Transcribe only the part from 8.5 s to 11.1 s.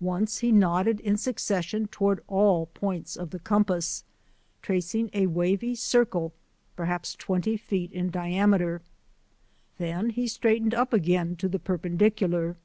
ter. Then he straightened up